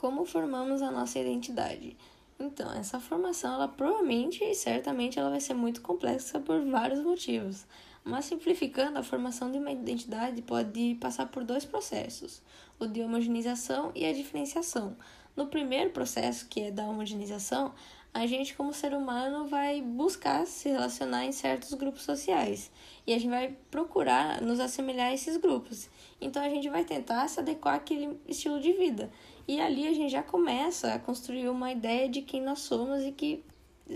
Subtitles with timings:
[0.00, 1.94] como formamos a nossa identidade.
[2.38, 7.66] Então, essa formação, ela provavelmente e certamente ela vai ser muito complexa por vários motivos.
[8.02, 12.40] Mas simplificando, a formação de uma identidade pode passar por dois processos:
[12.78, 14.96] o de homogeneização e a diferenciação.
[15.40, 17.72] No primeiro processo, que é da homogeneização,
[18.12, 22.70] a gente, como ser humano, vai buscar se relacionar em certos grupos sociais
[23.06, 25.88] e a gente vai procurar nos assemelhar a esses grupos.
[26.20, 29.10] Então, a gente vai tentar se adequar àquele estilo de vida.
[29.48, 33.10] E ali a gente já começa a construir uma ideia de quem nós somos e
[33.10, 33.42] que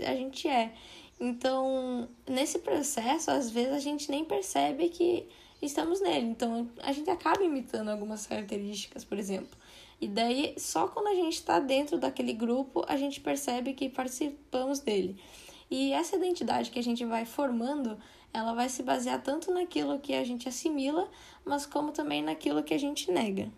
[0.03, 0.73] a gente é.
[1.19, 5.27] Então, nesse processo, às vezes a gente nem percebe que
[5.61, 6.25] estamos nele.
[6.25, 9.55] Então, a gente acaba imitando algumas características, por exemplo.
[9.99, 14.79] E daí, só quando a gente está dentro daquele grupo, a gente percebe que participamos
[14.79, 15.19] dele.
[15.69, 17.97] E essa identidade que a gente vai formando,
[18.33, 21.09] ela vai se basear tanto naquilo que a gente assimila,
[21.43, 23.51] mas como também naquilo que a gente nega.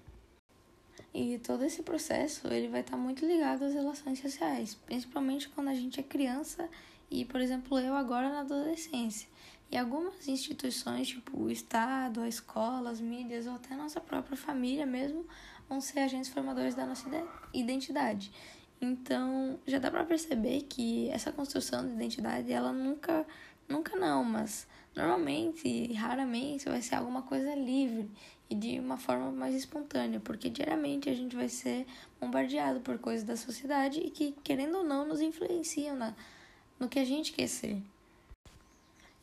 [1.13, 5.69] E todo esse processo, ele vai estar tá muito ligado às relações sociais, principalmente quando
[5.69, 6.69] a gente é criança
[7.09, 9.27] e, por exemplo, eu agora na adolescência.
[9.71, 14.37] E algumas instituições, tipo o Estado, a escola, as mídias ou até a nossa própria
[14.37, 15.25] família mesmo,
[15.69, 17.09] vão ser agentes formadores da nossa
[17.53, 18.31] identidade.
[18.79, 23.25] Então, já dá para perceber que essa construção de identidade, ela nunca,
[23.67, 28.09] nunca não, mas normalmente raramente vai ser alguma coisa livre
[28.49, 31.85] e de uma forma mais espontânea, porque diariamente a gente vai ser
[32.19, 36.15] bombardeado por coisas da sociedade e que, querendo ou não, nos influenciam na,
[36.79, 37.81] no que a gente quer ser.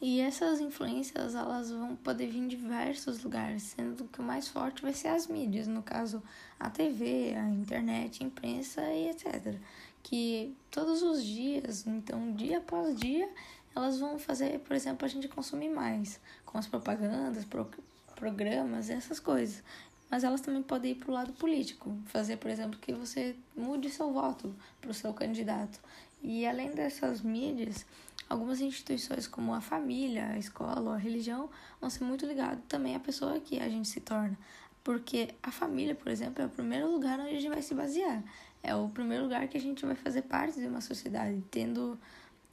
[0.06, 4.83] E essas influências elas vão poder vir em diversos lugares, sendo que o mais forte
[4.83, 6.22] vai ser as mídias, no caso
[6.60, 9.56] a TV, a internet, a imprensa e etc.
[10.02, 13.27] Que todos os dias, então dia após dia,
[13.75, 17.66] elas vão fazer, por exemplo, a gente consumir mais, com as propagandas, pro,
[18.14, 19.62] programas, essas coisas.
[20.10, 23.88] Mas elas também podem ir para o lado político, fazer, por exemplo, que você mude
[23.88, 25.80] seu voto para o seu candidato.
[26.25, 27.86] E além dessas mídias,
[28.28, 31.50] Algumas instituições, como a família, a escola, a religião,
[31.81, 34.37] vão ser muito ligadas também à pessoa que a gente se torna.
[34.82, 38.22] Porque a família, por exemplo, é o primeiro lugar onde a gente vai se basear.
[38.62, 41.99] É o primeiro lugar que a gente vai fazer parte de uma sociedade, tendo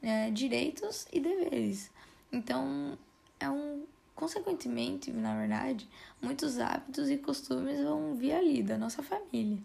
[0.02, 1.90] é, direitos e deveres.
[2.32, 2.98] Então,
[3.40, 3.86] é um.
[4.14, 5.90] Consequentemente, na verdade,
[6.22, 9.58] muitos hábitos e costumes vão vir ali da nossa família.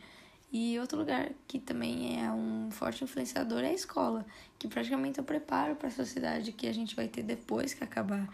[0.52, 4.24] E outro lugar que também é um forte influenciador é a escola,
[4.58, 8.28] que praticamente o preparo para a sociedade que a gente vai ter depois que acabar.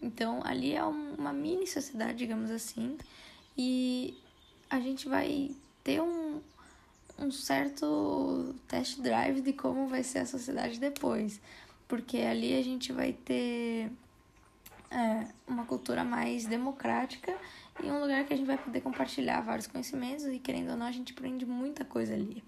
[0.00, 2.98] Então, ali é uma mini sociedade, digamos assim,
[3.56, 4.18] e
[4.68, 6.40] a gente vai ter um,
[7.18, 11.40] um certo test drive de como vai ser a sociedade depois,
[11.86, 13.92] porque ali a gente vai ter
[14.90, 17.36] é, uma cultura mais democrática
[17.82, 20.86] e um lugar que a gente vai poder compartilhar vários conhecimentos e querendo ou não
[20.86, 22.42] a gente aprende muita coisa ali.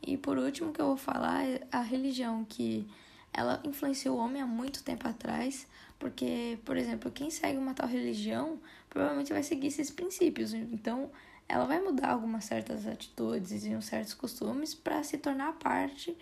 [0.00, 2.86] E por último que eu vou falar é a religião que
[3.32, 5.66] ela influenciou o homem há muito tempo atrás,
[5.98, 8.58] porque, por exemplo, quem segue uma tal religião
[8.90, 10.52] provavelmente vai seguir esses princípios.
[10.52, 11.10] Então,
[11.48, 16.16] ela vai mudar algumas certas atitudes e uns certos costumes para se tornar parte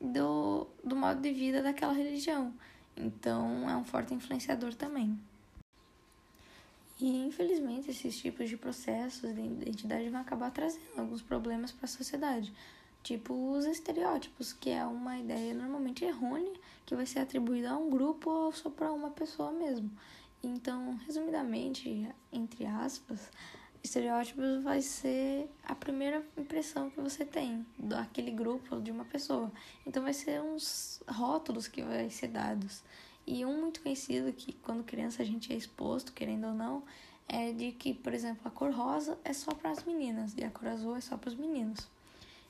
[0.00, 2.52] do, do modo de vida daquela religião.
[2.96, 5.18] Então, é um forte influenciador também.
[6.98, 11.88] E infelizmente esses tipos de processos de identidade vão acabar trazendo alguns problemas para a
[11.88, 12.54] sociedade,
[13.02, 16.54] tipo os estereótipos, que é uma ideia normalmente errônea
[16.86, 19.90] que vai ser atribuída a um grupo ou só para uma pessoa mesmo.
[20.42, 23.30] Então, resumidamente, entre aspas,
[23.82, 29.50] estereótipos vai ser a primeira impressão que você tem daquele grupo de uma pessoa.
[29.86, 32.82] Então vai ser uns rótulos que vai ser dados.
[33.26, 36.82] E um muito conhecido que quando criança a gente é exposto, querendo ou não,
[37.28, 40.50] é de que, por exemplo, a cor rosa é só para as meninas e a
[40.50, 41.88] cor azul é só para os meninos.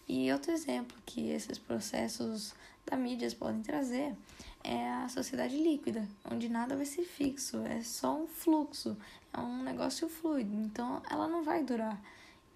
[0.09, 2.55] E outro exemplo que esses processos
[2.85, 4.15] da mídia podem trazer
[4.63, 8.97] é a sociedade líquida, onde nada vai ser fixo, é só um fluxo,
[9.33, 12.01] é um negócio fluido, então ela não vai durar.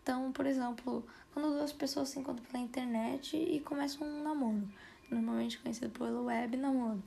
[0.02, 4.68] Então, por exemplo, quando duas pessoas se encontram pela internet e começam um namoro,
[5.10, 7.02] normalmente conhecido pelo web namoro,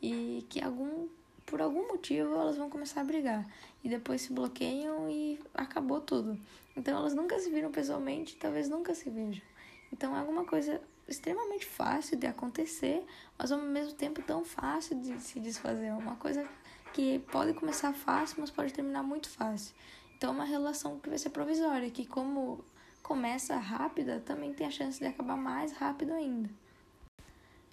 [0.00, 1.08] e que algum
[1.44, 3.46] por algum motivo elas vão começar a brigar
[3.84, 6.38] e depois se bloqueiam e acabou tudo.
[6.76, 9.42] Então elas nunca se viram pessoalmente, talvez nunca se vejam.
[9.92, 13.04] Então é alguma coisa extremamente fácil de acontecer,
[13.38, 15.92] mas ao mesmo tempo tão fácil de se desfazer.
[15.92, 16.46] Uma coisa
[16.92, 19.74] que pode começar fácil, mas pode terminar muito fácil.
[20.16, 22.64] Então é uma relação que vai ser provisória, que como
[23.02, 26.50] começa rápida, também tem a chance de acabar mais rápido ainda.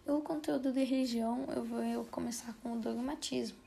[0.06, 3.58] O conteúdo de religião, eu vou começar com o dogmatismo.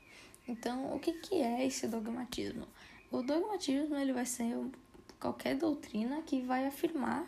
[0.47, 2.67] Então, o que, que é esse dogmatismo?
[3.11, 4.55] O dogmatismo ele vai ser
[5.19, 7.27] qualquer doutrina que vai afirmar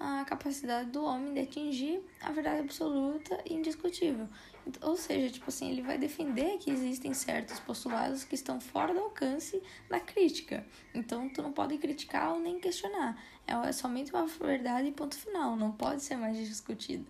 [0.00, 4.26] a capacidade do homem de atingir a verdade absoluta e indiscutível.
[4.80, 9.00] Ou seja, tipo assim, ele vai defender que existem certos postulados que estão fora do
[9.00, 10.66] alcance da crítica.
[10.94, 13.22] Então, tu não pode criticar ou nem questionar.
[13.46, 17.04] É somente uma verdade e ponto final, não pode ser mais discutida.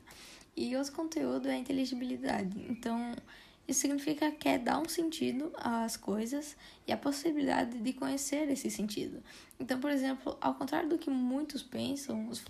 [0.57, 2.65] E outro conteúdo é inteligibilidade.
[2.69, 3.15] Então,
[3.69, 6.57] isso significa que é dar um sentido às coisas
[6.87, 9.23] e a possibilidade de conhecer esse sentido.
[9.59, 12.43] Então, por exemplo, ao contrário do que muitos pensam, os,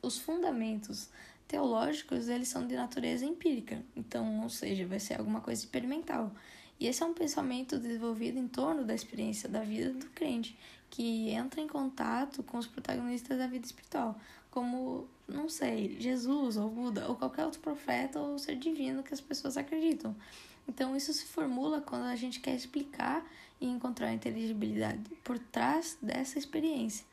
[0.00, 1.08] os fundamentos
[1.48, 3.82] teológicos eles são de natureza empírica.
[3.96, 6.32] Então, ou seja, vai ser alguma coisa experimental.
[6.80, 11.28] E esse é um pensamento desenvolvido em torno da experiência da vida do crente, que
[11.28, 14.18] entra em contato com os protagonistas da vida espiritual,
[14.50, 19.20] como, não sei, Jesus ou Buda ou qualquer outro profeta ou ser divino que as
[19.20, 20.16] pessoas acreditam.
[20.66, 23.24] Então, isso se formula quando a gente quer explicar
[23.60, 27.04] e encontrar a inteligibilidade por trás dessa experiência.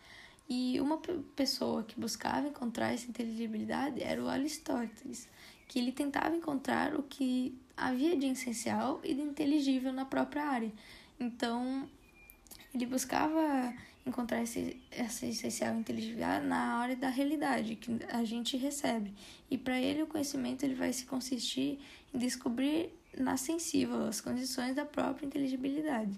[0.49, 0.97] E uma
[1.35, 5.27] pessoa que buscava encontrar essa inteligibilidade era o Aristóteles,
[5.67, 10.71] que ele tentava encontrar o que havia de essencial e de inteligível na própria área.
[11.19, 11.87] Então,
[12.73, 13.73] ele buscava
[14.05, 19.13] encontrar esse, essa essencial inteligibilidade na área da realidade que a gente recebe.
[19.49, 21.79] E para ele o conhecimento ele vai se consistir
[22.13, 26.17] em descobrir na sensível as condições da própria inteligibilidade.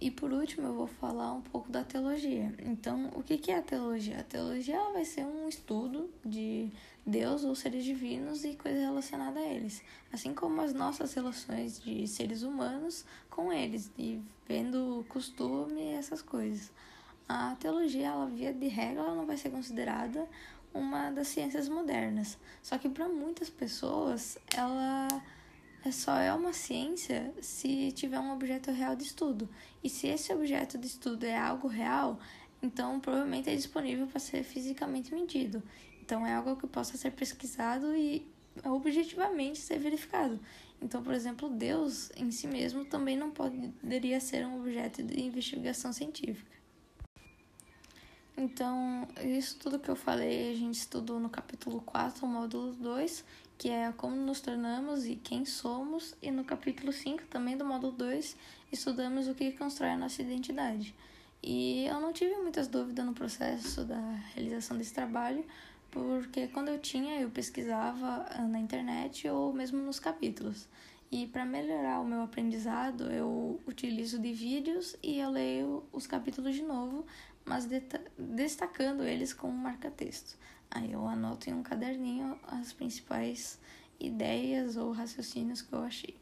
[0.00, 2.54] E por último, eu vou falar um pouco da teologia.
[2.60, 4.20] Então, o que é a teologia?
[4.20, 6.70] A teologia vai ser um estudo de
[7.04, 12.06] Deus ou seres divinos e coisas relacionadas a eles, assim como as nossas relações de
[12.06, 16.70] seres humanos com eles, e vendo costume e essas coisas.
[17.28, 20.28] A teologia, ela via de regra, ela não vai ser considerada
[20.72, 22.38] uma das ciências modernas.
[22.62, 25.08] Só que para muitas pessoas, ela
[25.90, 29.48] só é uma ciência se tiver um objeto real de estudo.
[29.82, 32.18] E se esse objeto de estudo é algo real,
[32.62, 35.62] então provavelmente é disponível para ser fisicamente medido.
[36.02, 38.26] Então é algo que possa ser pesquisado e
[38.64, 40.40] objetivamente ser verificado.
[40.80, 45.92] Então, por exemplo, Deus em si mesmo também não poderia ser um objeto de investigação
[45.92, 46.58] científica.
[48.36, 53.24] Então, isso tudo que eu falei, a gente estudou no capítulo 4, módulo 2,
[53.58, 57.92] que é como nos tornamos e quem somos, e no capítulo 5, também do módulo
[57.92, 58.36] 2,
[58.70, 60.94] estudamos o que constrói a nossa identidade.
[61.42, 64.00] E eu não tive muitas dúvidas no processo da
[64.34, 65.44] realização desse trabalho,
[65.90, 70.68] porque quando eu tinha, eu pesquisava na internet ou mesmo nos capítulos.
[71.10, 76.54] E para melhorar o meu aprendizado, eu utilizo de vídeos e eu leio os capítulos
[76.54, 77.04] de novo,
[77.44, 77.66] mas
[78.16, 80.38] destacando eles com um marca-texto.
[80.70, 83.58] Aí eu anoto em um caderninho as principais
[83.98, 86.16] ideias ou raciocínios que eu achei.